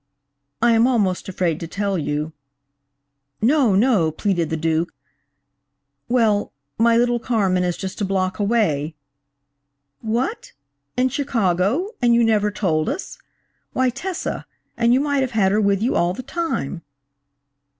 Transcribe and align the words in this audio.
"I 0.63 0.71
am 0.71 0.87
almost 0.87 1.29
afraid 1.29 1.59
to 1.59 1.67
tell 1.67 1.95
you." 1.95 2.33
"No, 3.39 3.75
no," 3.75 4.09
pleaded 4.09 4.49
the 4.49 4.57
Duke. 4.57 4.91
"Well–my 6.09 6.97
little 6.97 7.19
Carmen 7.19 7.63
is 7.63 7.77
just 7.77 8.01
a 8.01 8.05
block 8.05 8.39
away." 8.39 8.95
"What! 9.99 10.53
in 10.97 11.09
Chicago! 11.09 11.87
And 12.01 12.15
you 12.15 12.23
never 12.23 12.49
told 12.49 12.89
us! 12.89 13.19
Why 13.73 13.91
Tessa–and 13.91 14.91
you 14.91 14.99
might 14.99 15.21
have 15.21 15.31
had 15.37 15.51
her 15.51 15.61
with 15.61 15.83
you 15.83 15.93
all 15.95 16.15
the 16.15 16.23
time!" 16.23 16.81